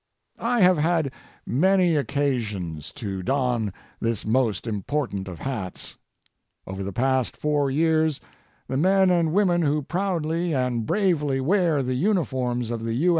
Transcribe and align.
I 0.39 0.61
have 0.61 0.79
had 0.79 1.11
many 1.45 1.95
occasions 1.95 2.91
to 2.93 3.21
don 3.21 3.71
this 3.99 4.25
most 4.25 4.65
important 4.65 5.27
of 5.27 5.37
hats. 5.37 5.95
Over 6.65 6.81
the 6.83 6.91
past 6.91 7.37
4 7.37 7.69
years, 7.69 8.19
the 8.67 8.77
men 8.77 9.11
and 9.11 9.31
women 9.31 9.61
who 9.61 9.83
proudly 9.83 10.55
and 10.55 10.87
bravely 10.87 11.39
wear 11.39 11.83
the 11.83 11.93
uniforms 11.93 12.71
of 12.71 12.83
the 12.83 12.95
U. 12.95 13.09